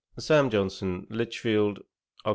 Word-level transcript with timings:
SAM. 0.17 0.49
JOHNSON. 0.49 1.05
Lichfield, 1.11 1.81
Oct. 2.25 2.29